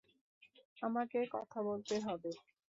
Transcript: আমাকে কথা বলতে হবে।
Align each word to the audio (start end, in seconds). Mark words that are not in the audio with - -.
আমাকে 0.81 1.19
কথা 1.35 1.59
বলতে 1.67 1.95
হবে। 2.05 2.31